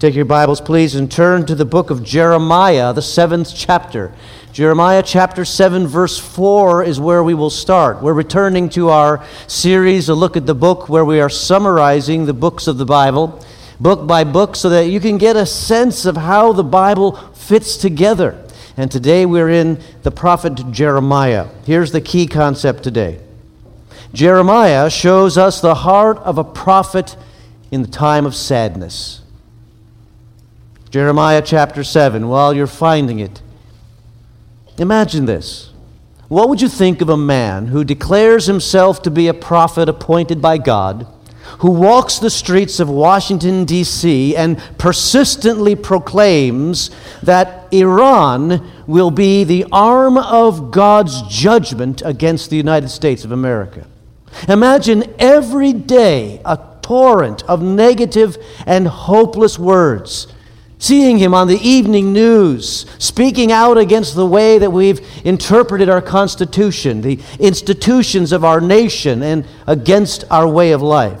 [0.00, 4.14] Take your Bibles, please, and turn to the book of Jeremiah, the seventh chapter.
[4.50, 8.02] Jeremiah chapter 7, verse 4 is where we will start.
[8.02, 12.32] We're returning to our series, A Look at the Book, where we are summarizing the
[12.32, 13.44] books of the Bible,
[13.78, 17.76] book by book, so that you can get a sense of how the Bible fits
[17.76, 18.42] together.
[18.78, 21.48] And today we're in the prophet Jeremiah.
[21.66, 23.20] Here's the key concept today
[24.14, 27.18] Jeremiah shows us the heart of a prophet
[27.70, 29.20] in the time of sadness.
[30.90, 33.40] Jeremiah chapter 7, while you're finding it,
[34.76, 35.70] imagine this.
[36.26, 40.42] What would you think of a man who declares himself to be a prophet appointed
[40.42, 41.06] by God,
[41.60, 46.90] who walks the streets of Washington, D.C., and persistently proclaims
[47.22, 53.86] that Iran will be the arm of God's judgment against the United States of America?
[54.48, 60.26] Imagine every day a torrent of negative and hopeless words
[60.80, 66.00] seeing him on the evening news, speaking out against the way that we've interpreted our
[66.00, 71.20] Constitution, the institutions of our nation, and against our way of life.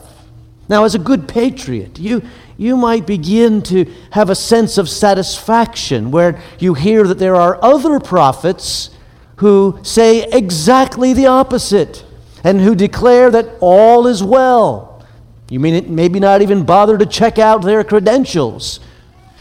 [0.68, 2.22] Now, as a good patriot, you,
[2.56, 7.62] you might begin to have a sense of satisfaction where you hear that there are
[7.62, 8.90] other prophets
[9.36, 12.04] who say exactly the opposite
[12.44, 15.04] and who declare that all is well.
[15.50, 18.80] You mean maybe not even bother to check out their credentials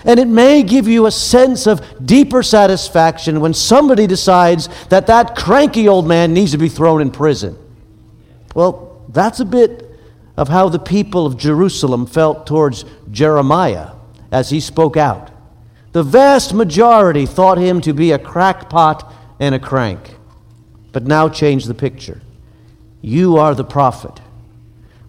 [0.05, 5.35] and it may give you a sense of deeper satisfaction when somebody decides that that
[5.35, 7.57] cranky old man needs to be thrown in prison.
[8.55, 9.85] Well, that's a bit
[10.37, 13.91] of how the people of Jerusalem felt towards Jeremiah
[14.31, 15.31] as he spoke out.
[15.91, 20.15] The vast majority thought him to be a crackpot and a crank.
[20.91, 22.21] But now change the picture.
[23.01, 24.21] You are the prophet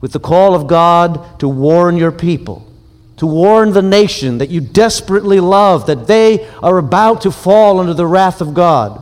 [0.01, 2.67] with the call of God to warn your people
[3.21, 7.93] to warn the nation that you desperately love, that they are about to fall under
[7.93, 8.99] the wrath of God.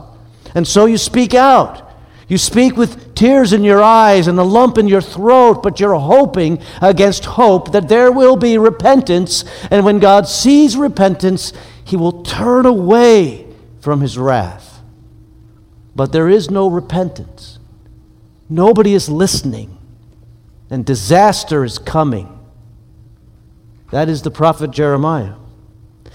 [0.53, 1.89] And so you speak out.
[2.27, 5.97] You speak with tears in your eyes and a lump in your throat, but you're
[5.97, 9.45] hoping against hope that there will be repentance.
[9.71, 11.53] And when God sees repentance,
[11.85, 13.47] he will turn away
[13.79, 14.81] from his wrath.
[15.95, 17.57] But there is no repentance.
[18.49, 19.77] Nobody is listening,
[20.69, 22.38] and disaster is coming.
[23.91, 25.33] That is the prophet Jeremiah.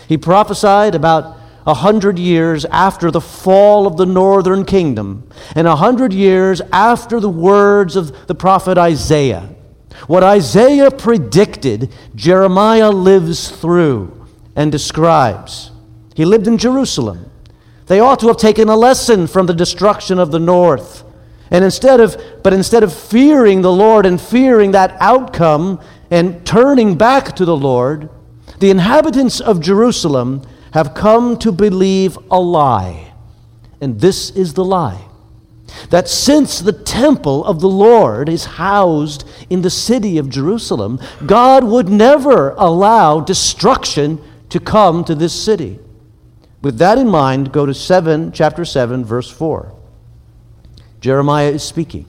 [0.09, 1.37] He prophesied about
[1.67, 7.21] a hundred years after the fall of the northern kingdom, and a hundred years after
[7.21, 9.49] the words of the prophet Isaiah.
[10.07, 15.71] What Isaiah predicted, Jeremiah lives through and describes.
[16.15, 17.31] He lived in Jerusalem.
[17.87, 21.05] They ought to have taken a lesson from the destruction of the north.
[21.51, 25.81] And instead of, but instead of fearing the Lord and fearing that outcome,
[26.11, 28.09] and turning back to the Lord,
[28.61, 30.43] the inhabitants of Jerusalem
[30.73, 33.13] have come to believe a lie.
[33.81, 35.09] And this is the lie
[35.91, 41.65] that since the temple of the Lord is housed in the city of Jerusalem, God
[41.65, 45.79] would never allow destruction to come to this city.
[46.63, 49.73] With that in mind, go to 7 chapter 7 verse 4.
[51.01, 52.07] Jeremiah is speaking.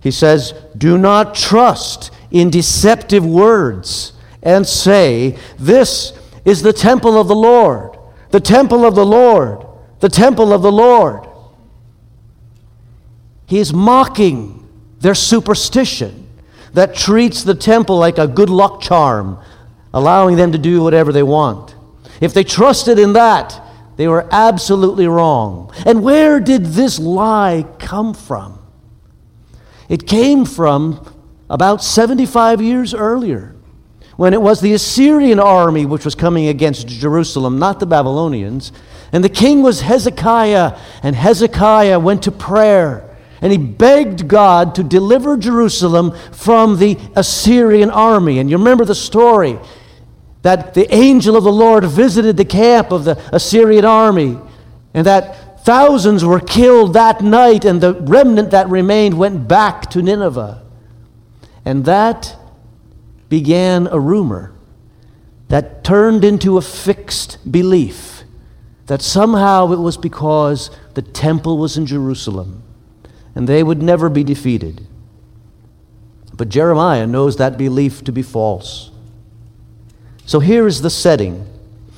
[0.00, 6.12] He says, "Do not trust in deceptive words and say, This
[6.44, 7.98] is the temple of the Lord,
[8.30, 9.66] the temple of the Lord,
[10.00, 11.26] the temple of the Lord.
[13.46, 14.68] He is mocking
[15.00, 16.28] their superstition
[16.72, 19.38] that treats the temple like a good luck charm,
[19.92, 21.74] allowing them to do whatever they want.
[22.20, 23.60] If they trusted in that,
[23.96, 25.72] they were absolutely wrong.
[25.84, 28.58] And where did this lie come from?
[29.88, 31.09] It came from
[31.50, 33.56] about 75 years earlier,
[34.16, 38.70] when it was the Assyrian army which was coming against Jerusalem, not the Babylonians.
[39.12, 43.16] And the king was Hezekiah, and Hezekiah went to prayer.
[43.42, 48.38] And he begged God to deliver Jerusalem from the Assyrian army.
[48.38, 49.58] And you remember the story
[50.42, 54.38] that the angel of the Lord visited the camp of the Assyrian army,
[54.94, 60.00] and that thousands were killed that night, and the remnant that remained went back to
[60.00, 60.62] Nineveh.
[61.70, 62.36] And that
[63.28, 64.52] began a rumor
[65.46, 68.24] that turned into a fixed belief
[68.86, 72.64] that somehow it was because the temple was in Jerusalem
[73.36, 74.84] and they would never be defeated.
[76.36, 78.90] But Jeremiah knows that belief to be false.
[80.26, 81.46] So here is the setting.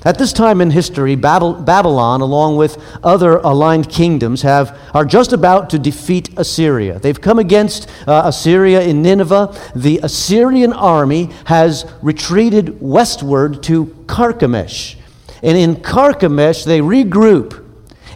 [0.04, 5.70] At this time in history, Babylon, along with other aligned kingdoms, have, are just about
[5.70, 6.98] to defeat Assyria.
[6.98, 9.56] They've come against uh, Assyria in Nineveh.
[9.76, 14.96] The Assyrian army has retreated westward to Carchemish.
[15.40, 17.61] And in Carchemish, they regroup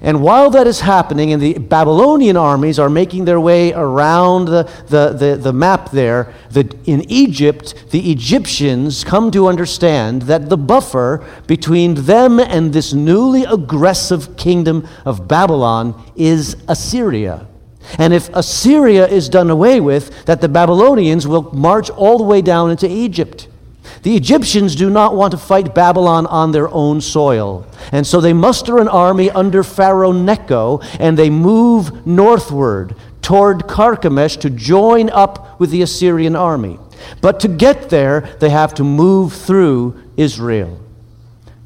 [0.01, 4.65] and while that is happening, and the Babylonian armies are making their way around the,
[4.89, 10.57] the, the, the, map there, the, in Egypt, the Egyptians come to understand that the
[10.57, 17.47] buffer between them and this newly aggressive kingdom of Babylon is Assyria.
[17.99, 22.43] And if Assyria is done away with, that the Babylonians will march all the way
[22.43, 23.49] down into Egypt.
[24.03, 27.67] The Egyptians do not want to fight Babylon on their own soil.
[27.93, 34.37] And so they muster an army under Pharaoh Necho and they move northward toward Carchemish
[34.39, 36.79] to join up with the Assyrian army.
[37.21, 40.81] But to get there, they have to move through Israel.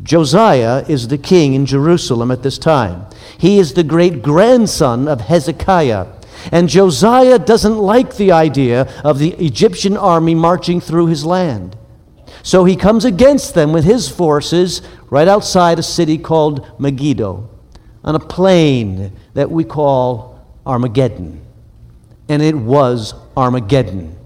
[0.02, 3.06] Josiah is the king in Jerusalem at this time.
[3.36, 6.06] He is the great grandson of Hezekiah.
[6.50, 11.76] And Josiah doesn't like the idea of the Egyptian army marching through his land.
[12.42, 17.48] So he comes against them with his forces right outside a city called Megiddo,
[18.04, 21.44] on a plain that we call Armageddon.
[22.28, 24.16] And it was Armageddon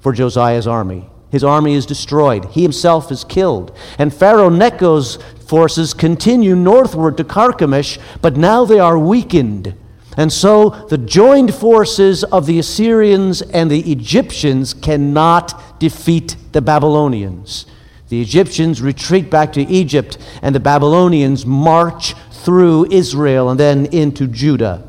[0.00, 1.06] for Josiah's army.
[1.30, 2.46] His army is destroyed.
[2.46, 3.76] He himself is killed.
[3.98, 9.74] And Pharaoh Necho's forces continue northward to Carchemish, but now they are weakened.
[10.20, 17.64] And so the joined forces of the Assyrians and the Egyptians cannot defeat the Babylonians.
[18.10, 24.26] The Egyptians retreat back to Egypt, and the Babylonians march through Israel and then into
[24.26, 24.86] Judah.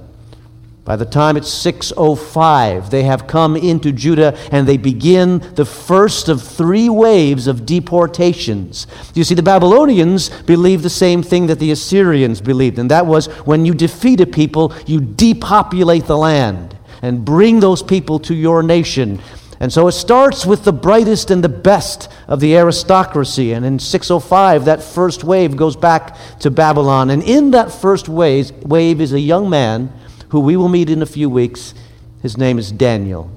[0.83, 6.27] By the time it's 605, they have come into Judah and they begin the first
[6.27, 8.87] of three waves of deportations.
[9.13, 13.27] You see, the Babylonians believed the same thing that the Assyrians believed, and that was
[13.45, 18.63] when you defeat a people, you depopulate the land and bring those people to your
[18.63, 19.19] nation.
[19.59, 23.53] And so it starts with the brightest and the best of the aristocracy.
[23.53, 27.11] And in 605, that first wave goes back to Babylon.
[27.11, 29.93] And in that first wave, wave is a young man
[30.31, 31.73] who we will meet in a few weeks.
[32.21, 33.29] His name is Daniel.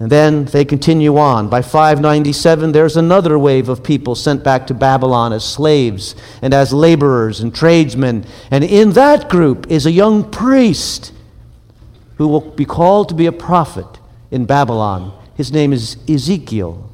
[0.00, 1.48] And then they continue on.
[1.48, 6.72] By 597, there's another wave of people sent back to Babylon as slaves and as
[6.72, 8.24] laborers and tradesmen.
[8.50, 11.12] And in that group is a young priest
[12.16, 13.86] who will be called to be a prophet
[14.30, 15.12] in Babylon.
[15.34, 16.90] His name is Ezekiel.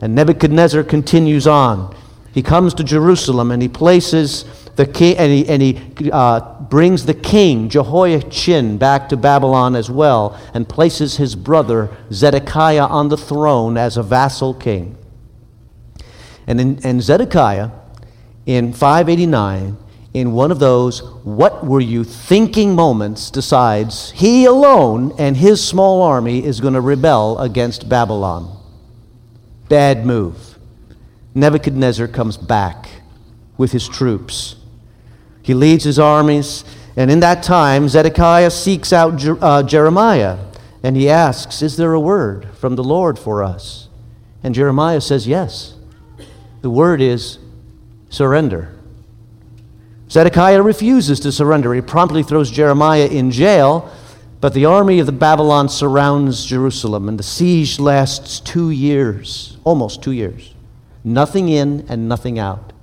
[0.00, 1.96] And Nebuchadnezzar continues on.
[2.32, 4.44] He comes to Jerusalem and he places
[4.76, 9.90] the king, and he, and he uh, brings the king, Jehoiachin, back to Babylon as
[9.90, 14.98] well, and places his brother Zedekiah on the throne as a vassal king.
[16.46, 17.70] And, in, and Zedekiah,
[18.46, 19.78] in 589,
[20.12, 26.02] in one of those what were you thinking moments, decides he alone and his small
[26.02, 28.60] army is going to rebel against Babylon.
[29.68, 30.58] Bad move.
[31.34, 32.88] Nebuchadnezzar comes back
[33.56, 34.56] with his troops.
[35.44, 36.64] He leads his armies,
[36.96, 40.38] and in that time, Zedekiah seeks out Jer- uh, Jeremiah
[40.84, 43.88] and he asks, Is there a word from the Lord for us?
[44.42, 45.74] And Jeremiah says, Yes.
[46.60, 47.38] The word is
[48.10, 48.76] surrender.
[50.10, 51.72] Zedekiah refuses to surrender.
[51.72, 53.90] He promptly throws Jeremiah in jail,
[54.42, 60.02] but the army of the Babylon surrounds Jerusalem, and the siege lasts two years, almost
[60.02, 60.54] two years.
[61.02, 62.73] Nothing in and nothing out.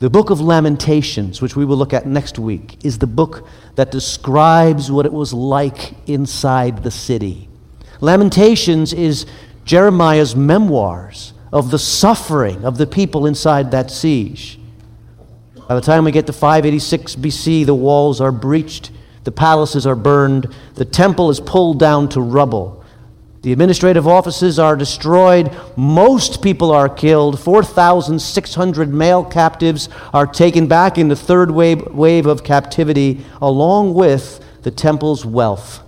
[0.00, 3.90] The book of Lamentations, which we will look at next week, is the book that
[3.90, 7.50] describes what it was like inside the city.
[8.00, 9.26] Lamentations is
[9.66, 14.58] Jeremiah's memoirs of the suffering of the people inside that siege.
[15.68, 18.92] By the time we get to 586 BC, the walls are breached,
[19.24, 22.79] the palaces are burned, the temple is pulled down to rubble.
[23.42, 25.50] The administrative offices are destroyed.
[25.74, 27.40] Most people are killed.
[27.40, 34.44] 4,600 male captives are taken back in the third wave, wave of captivity, along with
[34.62, 35.82] the temple's wealth.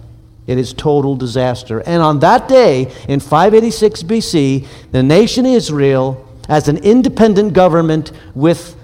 [0.47, 1.81] It is total disaster.
[1.81, 8.77] And on that day, in 586 BC, the nation Israel, as an independent government with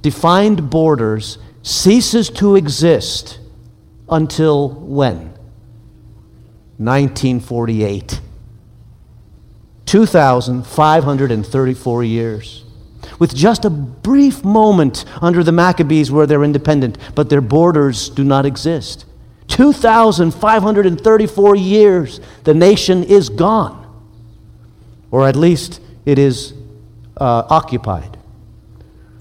[0.00, 3.40] defined borders, ceases to exist
[4.08, 5.31] until when?
[6.84, 8.20] 1948.
[9.86, 12.64] 2,534 years.
[13.18, 18.24] With just a brief moment under the Maccabees where they're independent, but their borders do
[18.24, 19.04] not exist.
[19.48, 23.80] 2,534 years, the nation is gone.
[25.10, 26.54] Or at least it is
[27.18, 28.16] uh, occupied.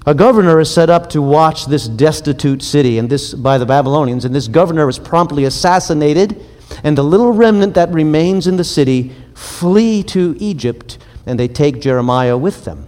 [0.06, 4.26] A governor is set up to watch this destitute city and this by the Babylonians,
[4.26, 6.44] and this governor is promptly assassinated,
[6.84, 11.82] and the little remnant that remains in the city flee to Egypt, and they take
[11.82, 12.88] Jeremiah with them.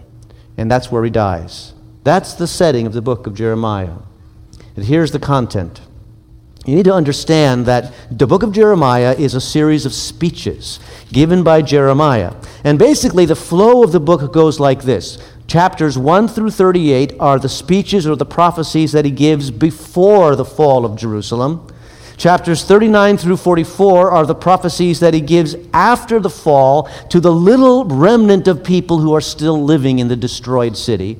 [0.57, 1.73] And that's where he dies.
[2.03, 3.97] That's the setting of the book of Jeremiah.
[4.75, 5.81] And here's the content.
[6.65, 10.79] You need to understand that the book of Jeremiah is a series of speeches
[11.12, 12.35] given by Jeremiah.
[12.63, 17.38] And basically, the flow of the book goes like this Chapters 1 through 38 are
[17.38, 21.67] the speeches or the prophecies that he gives before the fall of Jerusalem.
[22.17, 27.32] Chapters 39 through 44 are the prophecies that he gives after the fall to the
[27.32, 31.17] little remnant of people who are still living in the destroyed city.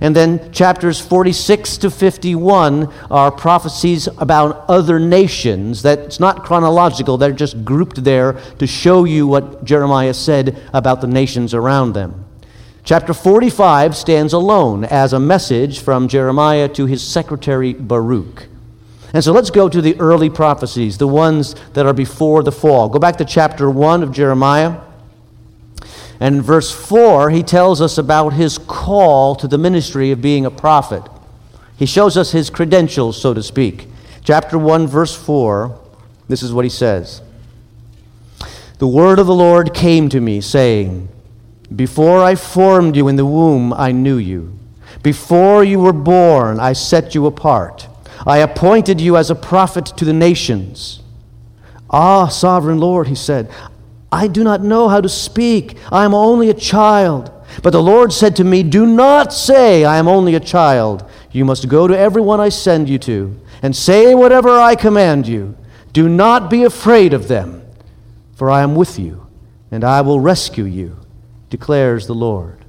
[0.00, 5.82] And then chapters 46 to 51 are prophecies about other nations.
[5.82, 11.06] That's not chronological, they're just grouped there to show you what Jeremiah said about the
[11.06, 12.24] nations around them.
[12.82, 18.48] Chapter 45 stands alone as a message from Jeremiah to his secretary Baruch.
[19.14, 22.88] And so let's go to the early prophecies, the ones that are before the fall.
[22.88, 24.80] Go back to chapter 1 of Jeremiah.
[26.18, 30.44] And in verse 4, he tells us about his call to the ministry of being
[30.44, 31.04] a prophet.
[31.76, 33.86] He shows us his credentials, so to speak.
[34.24, 35.78] Chapter 1, verse 4,
[36.28, 37.22] this is what he says
[38.78, 41.08] The word of the Lord came to me, saying,
[41.74, 44.58] Before I formed you in the womb, I knew you.
[45.04, 47.86] Before you were born, I set you apart.
[48.26, 51.02] I appointed you as a prophet to the nations.
[51.90, 53.50] Ah, sovereign Lord, he said,
[54.10, 55.76] I do not know how to speak.
[55.92, 57.30] I am only a child.
[57.62, 61.08] But the Lord said to me, Do not say, I am only a child.
[61.30, 65.56] You must go to everyone I send you to, and say whatever I command you.
[65.92, 67.62] Do not be afraid of them,
[68.34, 69.26] for I am with you,
[69.70, 70.96] and I will rescue you,
[71.50, 72.64] declares the Lord.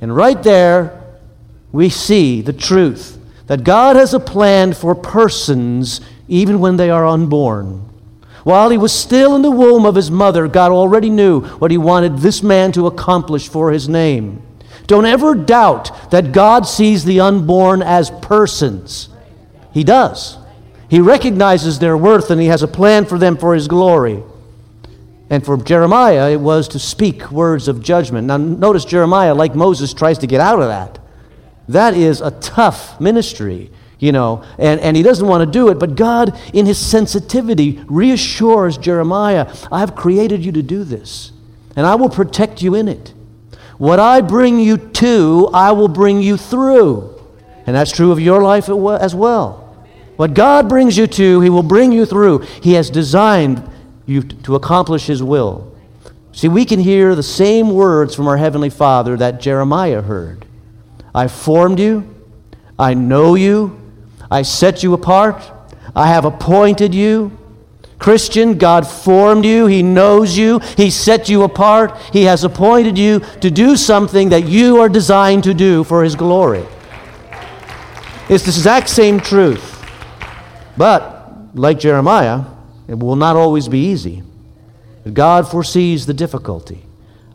[0.00, 1.00] And right there,
[1.72, 3.19] we see the truth
[3.50, 7.80] that God has a plan for persons even when they are unborn.
[8.44, 11.76] While he was still in the womb of his mother, God already knew what he
[11.76, 14.40] wanted this man to accomplish for his name.
[14.86, 19.08] Don't ever doubt that God sees the unborn as persons.
[19.72, 20.38] He does.
[20.88, 24.22] He recognizes their worth and he has a plan for them for his glory.
[25.28, 28.28] And for Jeremiah, it was to speak words of judgment.
[28.28, 30.99] Now, notice Jeremiah, like Moses, tries to get out of that.
[31.72, 35.78] That is a tough ministry you know, and, and he doesn't want to do it.
[35.78, 41.32] But God, in his sensitivity, reassures Jeremiah, I have created you to do this,
[41.76, 43.12] and I will protect you in it.
[43.76, 47.14] What I bring you to, I will bring you through.
[47.66, 49.86] And that's true of your life as well.
[50.16, 52.40] What God brings you to, He will bring you through.
[52.62, 53.62] He has designed
[54.06, 55.74] you to accomplish His will.
[56.32, 60.46] See, we can hear the same words from our Heavenly Father that Jeremiah heard
[61.14, 62.14] I formed you,
[62.78, 63.80] I know you,
[64.30, 65.42] I set you apart.
[65.94, 67.36] I have appointed you.
[67.98, 69.66] Christian, God formed you.
[69.66, 70.60] He knows you.
[70.76, 71.98] He set you apart.
[72.12, 76.14] He has appointed you to do something that you are designed to do for His
[76.14, 76.64] glory.
[78.28, 79.84] It's the exact same truth.
[80.76, 82.44] But, like Jeremiah,
[82.88, 84.22] it will not always be easy.
[85.12, 86.82] God foresees the difficulty.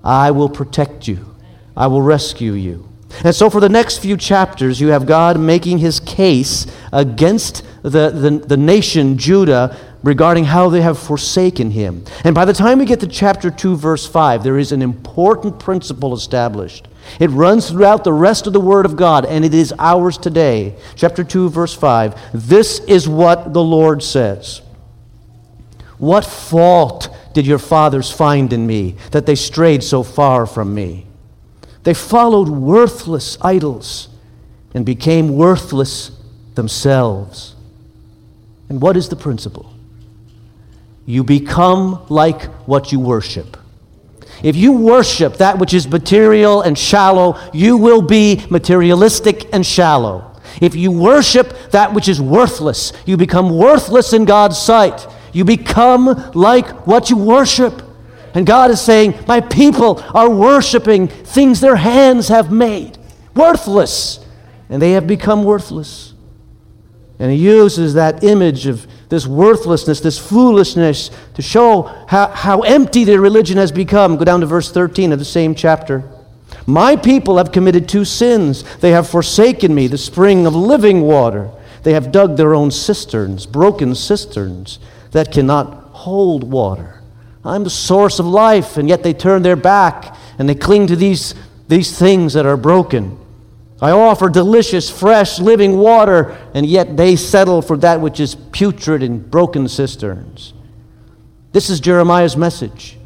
[0.04, 1.36] I will protect you,
[1.76, 2.88] I will rescue you.
[3.24, 8.10] And so, for the next few chapters, you have God making his case against the,
[8.10, 12.04] the, the, nation, Judah, regarding how they have forsaken him.
[12.24, 15.60] And by the time we get to chapter 2, verse 5, there is an important
[15.60, 16.88] principle established.
[17.20, 20.76] It runs throughout the rest of the Word of God, and it is ours today.
[20.96, 22.48] Chapter 2, verse 5.
[22.48, 24.62] This is what the Lord says
[25.98, 31.06] What fault did your fathers find in me that they strayed so far from me?
[31.86, 34.10] They followed worthless idols
[34.74, 36.12] and became worthless
[36.56, 37.56] themselves.
[38.70, 39.72] And what is the principle?
[41.06, 43.56] You become like what you worship.
[44.42, 50.32] If you worship that which is material and shallow, you will be materialistic and shallow.
[50.60, 55.08] If you worship that which is worthless, you become worthless in God's sight.
[55.34, 57.84] You become like what you worship.
[58.36, 62.98] And God is saying, My people are worshiping things their hands have made,
[63.34, 64.20] worthless.
[64.70, 66.14] And they have become worthless.
[67.18, 73.06] And He uses that image of this worthlessness, this foolishness, to show how, how empty
[73.06, 74.18] their religion has become.
[74.18, 76.04] Go down to verse 13 of the same chapter.
[76.66, 78.64] My people have committed two sins.
[78.78, 81.52] They have forsaken me, the spring of living water.
[81.84, 84.80] They have dug their own cisterns, broken cisterns
[85.12, 87.02] that cannot hold water.
[87.46, 90.96] I'm the source of life, and yet they turn their back and they cling to
[90.96, 91.36] these,
[91.68, 93.18] these things that are broken.
[93.82, 99.04] I offer delicious, fresh, living water, and yet they settle for that which is putrid
[99.04, 100.54] and broken cisterns.
[101.52, 102.98] This is Jeremiah's message.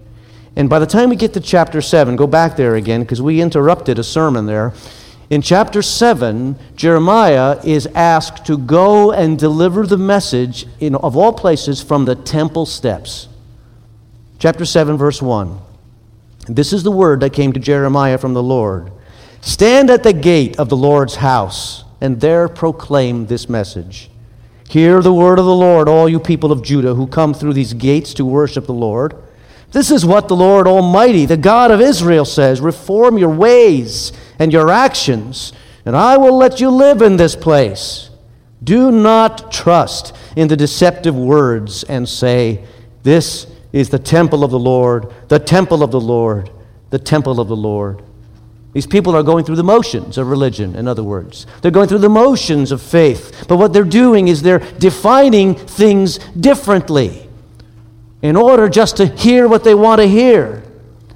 [0.55, 3.41] And by the time we get to chapter 7, go back there again because we
[3.41, 4.73] interrupted a sermon there.
[5.29, 11.33] In chapter 7, Jeremiah is asked to go and deliver the message, in, of all
[11.33, 13.28] places, from the temple steps.
[14.39, 15.59] Chapter 7, verse 1.
[16.47, 18.89] This is the word that came to Jeremiah from the Lord
[19.41, 24.09] Stand at the gate of the Lord's house, and there proclaim this message.
[24.69, 27.73] Hear the word of the Lord, all you people of Judah who come through these
[27.73, 29.13] gates to worship the Lord.
[29.71, 34.53] This is what the Lord Almighty, the God of Israel, says Reform your ways and
[34.53, 35.51] your actions,
[35.85, 38.09] and I will let you live in this place.
[38.63, 42.65] Do not trust in the deceptive words and say,
[43.03, 46.49] This is the temple of the Lord, the temple of the Lord,
[46.89, 48.03] the temple of the Lord.
[48.73, 51.47] These people are going through the motions of religion, in other words.
[51.61, 53.45] They're going through the motions of faith.
[53.47, 57.27] But what they're doing is they're defining things differently
[58.21, 60.63] in order just to hear what they want to hear.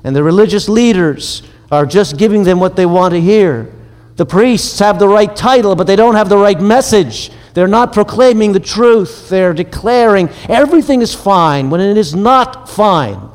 [0.04, 3.72] And the religious leaders are just giving them what they want to hear.
[4.16, 7.32] The priests have the right title, but they don't have the right message.
[7.54, 9.30] They're not proclaiming the truth.
[9.30, 13.30] They're declaring everything is fine when it is not fine.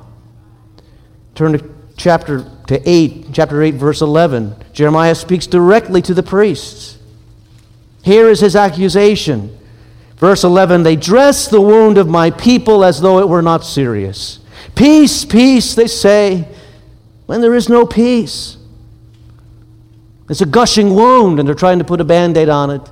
[1.35, 4.57] Turn to chapter to 8, chapter 8 verse 11.
[4.73, 6.99] Jeremiah speaks directly to the priests.
[8.03, 9.57] Here is his accusation.
[10.17, 14.41] Verse 11, they dress the wound of my people as though it were not serious.
[14.75, 16.49] Peace, peace, they say,
[17.27, 18.57] when there is no peace.
[20.29, 22.83] It's a gushing wound, and they're trying to put a band aid on it.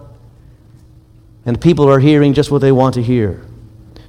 [1.46, 3.40] And people are hearing just what they want to hear.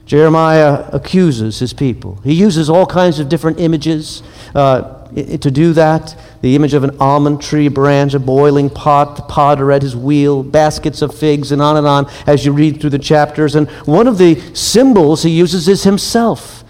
[0.07, 2.15] Jeremiah accuses his people.
[2.23, 4.23] He uses all kinds of different images
[4.55, 6.17] uh, to do that.
[6.41, 10.43] The image of an almond tree branch, a boiling pot, the potter at his wheel,
[10.43, 13.55] baskets of figs, and on and on as you read through the chapters.
[13.55, 16.63] And one of the symbols he uses is himself.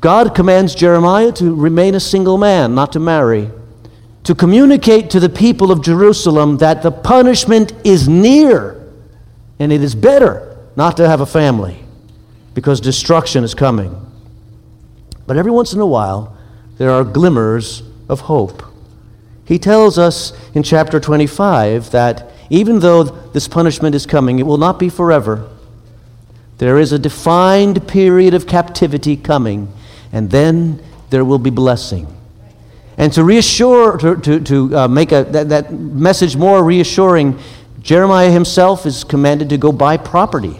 [0.00, 3.50] God commands Jeremiah to remain a single man, not to marry,
[4.24, 8.83] to communicate to the people of Jerusalem that the punishment is near
[9.58, 11.84] and it is better not to have a family
[12.54, 14.00] because destruction is coming.
[15.26, 16.36] But every once in a while,
[16.78, 18.62] there are glimmers of hope.
[19.44, 24.58] He tells us in chapter 25 that even though this punishment is coming, it will
[24.58, 25.48] not be forever.
[26.58, 29.72] There is a defined period of captivity coming
[30.12, 32.06] and then there will be blessing.
[32.96, 37.38] And to reassure, to, to, to uh, make a, that, that message more reassuring,
[37.84, 40.56] Jeremiah himself is commanded to go buy property,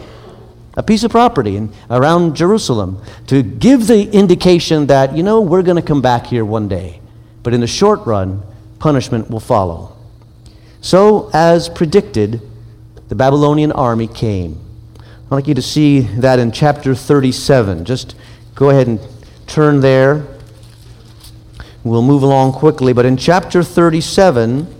[0.77, 5.63] a piece of property in, around Jerusalem, to give the indication that, you know, we're
[5.63, 7.01] going to come back here one day.
[7.41, 8.43] But in the short run,
[8.77, 9.97] punishment will follow.
[10.81, 12.41] So, as predicted,
[13.09, 14.59] the Babylonian army came.
[14.99, 17.85] I'd like you to see that in chapter 37.
[17.85, 18.15] Just
[18.53, 18.99] go ahead and
[19.47, 20.27] turn there.
[21.83, 22.93] We'll move along quickly.
[22.93, 24.74] But in chapter 37,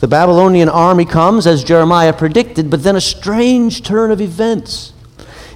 [0.00, 4.92] the Babylonian army comes as Jeremiah predicted, but then a strange turn of events.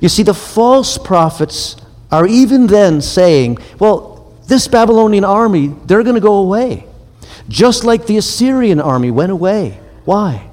[0.01, 1.77] You see, the false prophets
[2.11, 6.87] are even then saying, well, this Babylonian army, they're going to go away.
[7.49, 9.81] Just like the Assyrian army went away.
[10.05, 10.51] Why?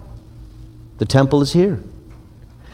[0.97, 1.81] The temple is here.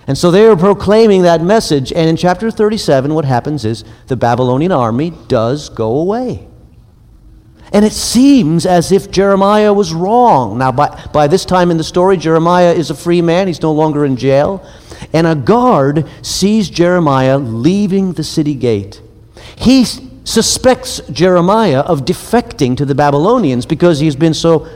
[0.08, 1.94] And so they are proclaiming that message.
[1.94, 6.48] And in chapter 37, what happens is the Babylonian army does go away.
[7.74, 10.58] And it seems as if Jeremiah was wrong.
[10.58, 13.48] Now, by, by this time in the story, Jeremiah is a free man.
[13.48, 14.66] He's no longer in jail.
[15.14, 19.02] And a guard sees Jeremiah leaving the city gate.
[19.58, 19.86] He
[20.24, 24.68] suspects Jeremiah of defecting to the Babylonians because he's been so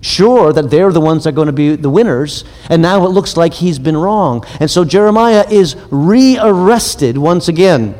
[0.00, 3.10] sure that they're the ones that are going to be the winners, and now it
[3.10, 4.44] looks like he's been wrong.
[4.58, 7.94] And so Jeremiah is rearrested once again,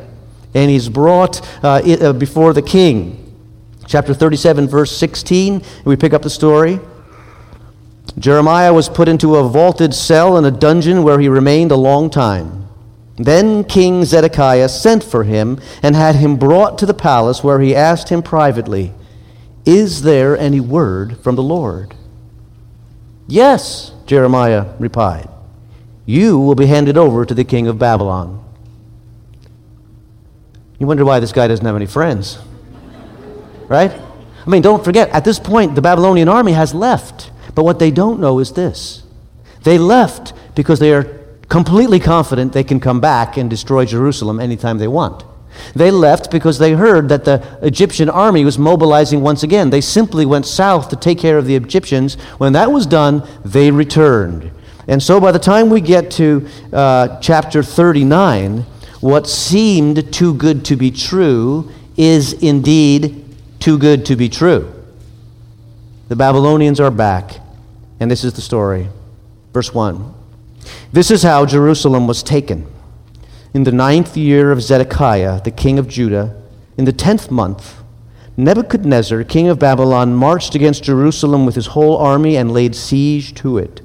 [0.53, 3.20] and he's brought uh, uh before the king.
[3.91, 6.79] Chapter 37, verse 16, we pick up the story.
[8.17, 12.09] Jeremiah was put into a vaulted cell in a dungeon where he remained a long
[12.09, 12.69] time.
[13.17, 17.75] Then King Zedekiah sent for him and had him brought to the palace where he
[17.75, 18.93] asked him privately,
[19.65, 21.93] is there any word from the Lord?
[23.27, 25.27] Yes, Jeremiah replied.
[26.05, 28.41] You will be handed over to the king of Babylon.
[30.79, 32.39] You wonder why this guy doesn't have any friends.
[33.71, 33.91] Right?
[34.45, 37.31] I mean, don't forget, at this point, the Babylonian army has left.
[37.55, 39.03] But what they don't know is this
[39.63, 41.03] they left because they are
[41.47, 45.23] completely confident they can come back and destroy Jerusalem anytime they want.
[45.75, 49.69] They left because they heard that the Egyptian army was mobilizing once again.
[49.69, 52.15] They simply went south to take care of the Egyptians.
[52.37, 54.51] When that was done, they returned.
[54.87, 58.65] And so by the time we get to uh, chapter 39,
[59.01, 63.20] what seemed too good to be true is indeed
[63.61, 64.73] too good to be true.
[66.09, 67.39] The Babylonians are back,
[67.99, 68.89] and this is the story.
[69.53, 70.13] Verse 1
[70.91, 72.67] This is how Jerusalem was taken.
[73.53, 76.41] In the ninth year of Zedekiah, the king of Judah,
[76.77, 77.81] in the tenth month,
[78.35, 83.57] Nebuchadnezzar, king of Babylon, marched against Jerusalem with his whole army and laid siege to
[83.57, 83.81] it.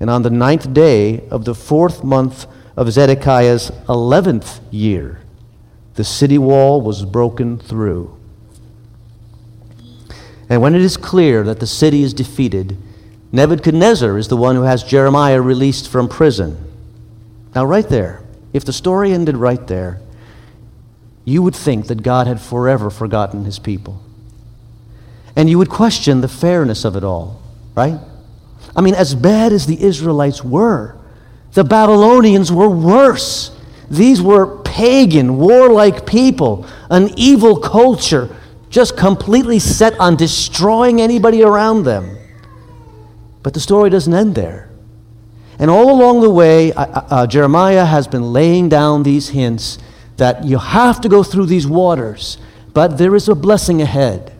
[0.00, 5.20] And on the ninth day of the fourth month of Zedekiah's eleventh year,
[5.94, 8.17] the city wall was broken through.
[10.48, 12.76] And when it is clear that the city is defeated,
[13.32, 16.56] Nebuchadnezzar is the one who has Jeremiah released from prison.
[17.54, 20.00] Now, right there, if the story ended right there,
[21.24, 24.02] you would think that God had forever forgotten his people.
[25.36, 27.42] And you would question the fairness of it all,
[27.74, 28.00] right?
[28.74, 30.96] I mean, as bad as the Israelites were,
[31.52, 33.54] the Babylonians were worse.
[33.90, 38.34] These were pagan, warlike people, an evil culture,
[38.70, 42.18] just completely set on destroying anybody around them.
[43.42, 44.70] But the story doesn't end there.
[45.58, 49.78] And all along the way, uh, uh, Jeremiah has been laying down these hints
[50.16, 52.38] that you have to go through these waters,
[52.74, 54.32] but there is a blessing ahead.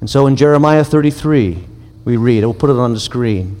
[0.00, 1.64] And so in Jeremiah 33,
[2.04, 3.60] we read, we'll put it on the screen.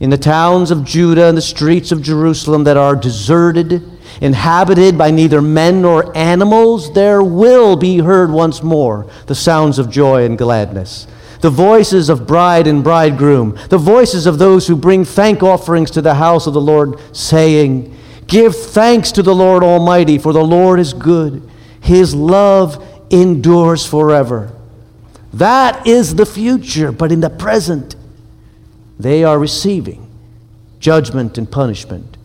[0.00, 3.82] In the towns of Judah and the streets of Jerusalem that are deserted,
[4.20, 9.90] inhabited by neither men nor animals, there will be heard once more the sounds of
[9.90, 11.06] joy and gladness
[11.40, 16.02] the voices of bride and bridegroom, the voices of those who bring thank offerings to
[16.02, 17.96] the house of the Lord, saying,
[18.26, 21.48] Give thanks to the Lord Almighty, for the Lord is good.
[21.80, 24.52] His love endures forever.
[25.32, 27.96] That is the future, but in the present,
[28.98, 30.06] they are receiving
[30.78, 32.16] judgment and punishment.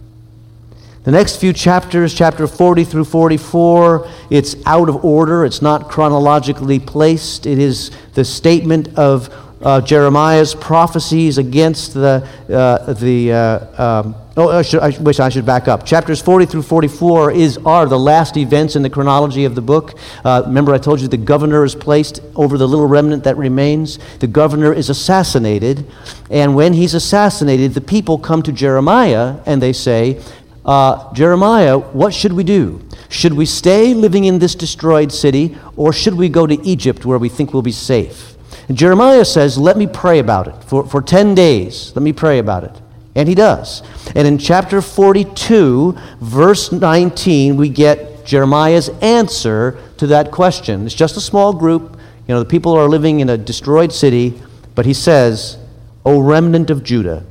[1.05, 5.45] The next few chapters, chapter 40 through 44, it's out of order.
[5.45, 7.45] It's not chronologically placed.
[7.45, 9.29] It is the statement of
[9.61, 15.29] uh, Jeremiah's prophecies against the, uh, the uh, um, oh, I, should, I, wish I
[15.29, 15.85] should back up.
[15.85, 19.99] Chapters 40 through 44 is, are the last events in the chronology of the book.
[20.23, 23.99] Uh, remember, I told you the governor is placed over the little remnant that remains.
[24.19, 25.85] The governor is assassinated,
[26.31, 30.19] and when he's assassinated, the people come to Jeremiah and they say,
[30.65, 32.81] uh, Jeremiah, what should we do?
[33.09, 37.19] Should we stay living in this destroyed city, or should we go to Egypt where
[37.19, 38.35] we think we'll be safe?
[38.67, 40.63] And Jeremiah says, Let me pray about it.
[40.63, 42.81] For, for 10 days, let me pray about it.
[43.13, 43.83] And he does.
[44.15, 50.85] And in chapter 42, verse 19, we get Jeremiah's answer to that question.
[50.85, 51.97] It's just a small group.
[52.27, 54.41] You know, the people are living in a destroyed city,
[54.73, 55.59] but he says,
[56.03, 57.23] O remnant of Judah,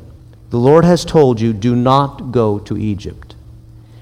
[0.50, 3.23] the Lord has told you, do not go to Egypt.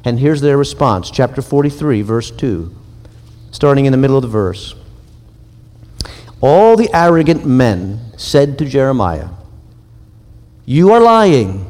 [0.05, 2.75] And here's their response, chapter 43, verse 2,
[3.53, 4.75] starting in the middle of the verse.
[6.41, 9.29] All the arrogant men said to Jeremiah,
[10.67, 11.69] You are lying.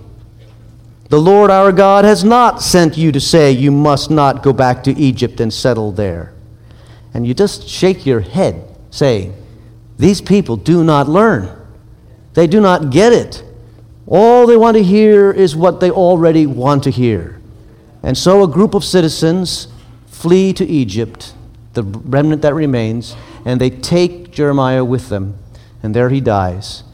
[1.11, 4.83] The Lord our God has not sent you to say, You must not go back
[4.85, 6.33] to Egypt and settle there.
[7.13, 9.35] And you just shake your head, saying,
[9.99, 11.55] These people do not learn.
[12.33, 13.45] They do not get it.
[14.07, 17.42] All they want to hear is what they already want to hear.
[18.03, 19.69] And so a group of citizens
[20.07, 21.35] flee to Egypt,
[21.75, 25.39] the remnant that remains, and they take Jeremiah with them,
[25.83, 26.85] and there he dies.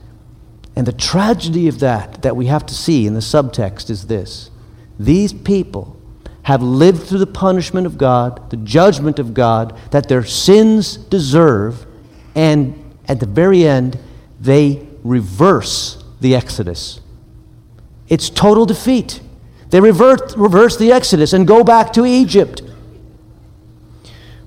[0.77, 4.51] And the tragedy of that, that we have to see in the subtext, is this
[4.99, 5.97] these people
[6.43, 11.87] have lived through the punishment of God, the judgment of God that their sins deserve,
[12.35, 13.99] and at the very end,
[14.41, 17.01] they reverse the Exodus.
[18.09, 19.21] It's total defeat.
[19.71, 22.63] They revert, reverse the Exodus and go back to Egypt.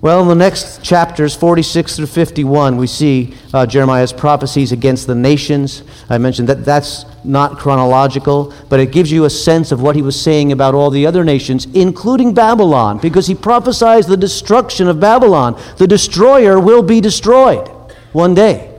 [0.02, 5.14] Well, in the next chapters, 46 through 51, we see uh, Jeremiah's prophecies against the
[5.14, 5.84] nations.
[6.10, 10.02] I mentioned that that's not chronological, but it gives you a sense of what he
[10.02, 15.00] was saying about all the other nations, including Babylon, because he prophesies the destruction of
[15.00, 15.62] Babylon.
[15.78, 17.70] The destroyer will be destroyed
[18.12, 18.71] one day.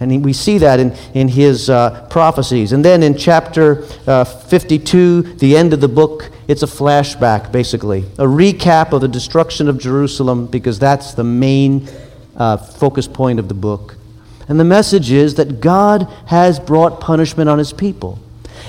[0.00, 2.72] And we see that in, in his uh, prophecies.
[2.72, 8.00] And then in chapter uh, 52, the end of the book, it's a flashback, basically,
[8.18, 11.88] a recap of the destruction of Jerusalem, because that's the main
[12.36, 13.96] uh, focus point of the book.
[14.48, 18.18] And the message is that God has brought punishment on his people.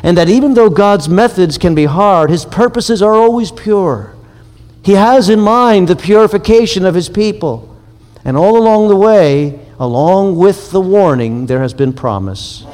[0.04, 4.16] And that even though God's methods can be hard, his purposes are always pure.
[4.84, 7.76] He has in mind the purification of his people.
[8.24, 12.66] And all along the way, along with the warning, there has been promise.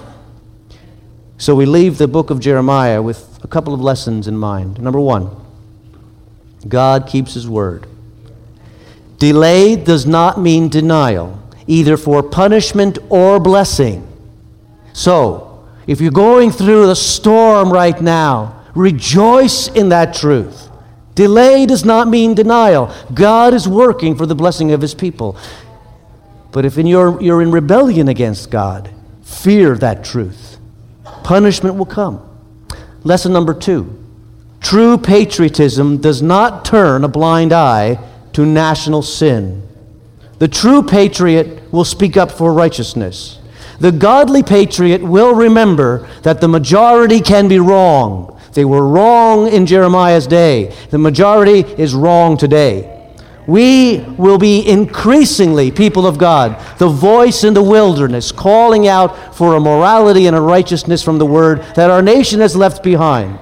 [1.38, 4.80] So we leave the book of Jeremiah with a couple of lessons in mind.
[4.80, 5.36] Number one,
[6.68, 7.88] God keeps his word.
[9.18, 14.08] Delay does not mean denial, either for punishment or blessing.
[14.94, 20.70] So, if you're going through the storm right now, rejoice in that truth.
[21.16, 22.94] Delay does not mean denial.
[23.14, 25.38] God is working for the blessing of his people.
[26.52, 30.58] But if in your, you're in rebellion against God, fear that truth.
[31.24, 32.28] Punishment will come.
[33.04, 33.98] Lesson number two
[34.60, 37.98] true patriotism does not turn a blind eye
[38.34, 39.68] to national sin.
[40.38, 43.40] The true patriot will speak up for righteousness.
[43.80, 48.40] The godly patriot will remember that the majority can be wrong.
[48.54, 50.76] They were wrong in Jeremiah's day.
[50.92, 53.01] The majority is wrong today.
[53.48, 59.56] We will be increasingly people of God, the voice in the wilderness, calling out for
[59.56, 63.40] a morality and a righteousness from the word that our nation has left behind.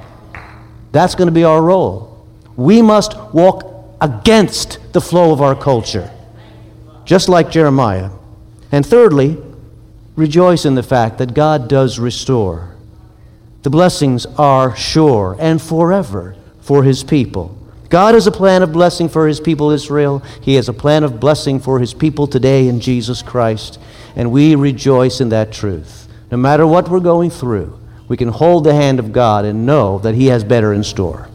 [0.92, 2.26] That's going to be our role.
[2.56, 6.10] We must walk against the flow of our culture,
[7.06, 8.12] just like Jeremiah.
[8.72, 9.38] And thirdly,
[10.16, 12.76] rejoice in the fact that God does restore.
[13.64, 17.59] The blessings are sure and forever for his people.
[17.90, 20.20] God has a plan of blessing for his people Israel.
[20.42, 23.80] He has a plan of blessing for his people today in Jesus Christ.
[24.16, 26.08] And we rejoice in that truth.
[26.32, 29.98] No matter what we're going through, we can hold the hand of God and know
[30.00, 31.30] that he has better in store.